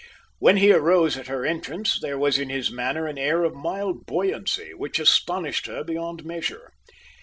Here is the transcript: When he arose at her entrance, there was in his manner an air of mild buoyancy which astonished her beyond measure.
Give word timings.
When 0.39 0.57
he 0.57 0.71
arose 0.71 1.15
at 1.15 1.27
her 1.27 1.45
entrance, 1.45 1.99
there 1.99 2.17
was 2.17 2.39
in 2.39 2.49
his 2.49 2.71
manner 2.71 3.05
an 3.05 3.19
air 3.19 3.43
of 3.43 3.53
mild 3.53 4.07
buoyancy 4.07 4.73
which 4.73 4.97
astonished 4.97 5.67
her 5.67 5.83
beyond 5.83 6.25
measure. 6.25 6.71